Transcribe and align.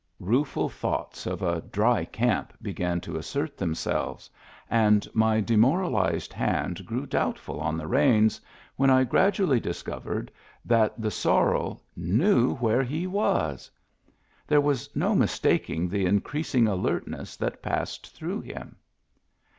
Rueful 0.19 0.67
thoughts 0.67 1.27
of 1.27 1.43
a 1.43 1.61
"dry 1.61 2.05
camp" 2.05 2.53
began 2.59 2.99
to 3.01 3.17
assert 3.17 3.55
themselves, 3.55 4.31
and 4.67 5.07
my 5.13 5.39
demoralized 5.41 6.33
hand 6.33 6.83
grew 6.87 7.05
doubtful 7.05 7.59
on 7.59 7.77
the 7.77 7.85
reins, 7.85 8.41
when 8.77 8.89
I 8.89 9.03
gradually 9.03 9.59
discovered 9.59 10.31
that 10.65 10.99
the 10.99 11.11
sorrel 11.11 11.83
knew 11.95 12.55
where 12.55 12.81
he 12.81 13.05
was. 13.05 13.69
There 14.47 14.59
was 14.59 14.89
no 14.95 15.13
mistaking 15.13 15.87
the 15.87 16.07
increasing 16.07 16.67
alertness 16.67 17.37
that 17.37 17.61
passed 17.61 18.11
through 18.17 18.41
him. 18.41 18.77